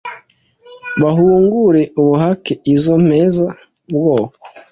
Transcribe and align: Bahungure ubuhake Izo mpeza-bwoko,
Bahungure 1.01 1.81
ubuhake 1.99 2.53
Izo 2.73 2.93
mpeza-bwoko, 3.05 4.37